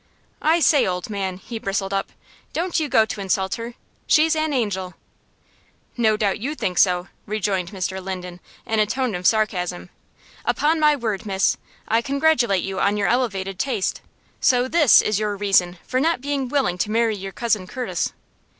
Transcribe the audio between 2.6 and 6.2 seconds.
you go to insult her! She's an angel!" "No